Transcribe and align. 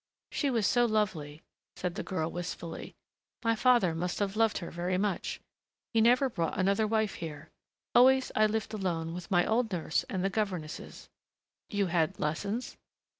She 0.31 0.49
was 0.49 0.65
so 0.65 0.87
lovely," 0.87 1.43
said 1.75 1.93
the 1.93 2.01
girl 2.01 2.31
wistfully. 2.31 2.95
"My 3.43 3.55
father 3.55 3.93
must 3.93 4.17
have 4.17 4.35
loved 4.35 4.57
her 4.57 4.71
very 4.71 4.97
much... 4.97 5.39
he 5.93 6.01
never 6.01 6.27
brought 6.27 6.57
another 6.57 6.87
wife 6.87 7.13
here. 7.21 7.51
Always 7.93 8.31
I 8.35 8.47
lived 8.47 8.73
alone 8.73 9.13
with 9.13 9.29
my 9.29 9.45
old 9.45 9.71
nurse 9.71 10.03
and 10.09 10.23
the 10.23 10.31
governesses" 10.31 11.07
"You 11.69 11.85
had 11.85 12.19
lessons?" 12.19 12.77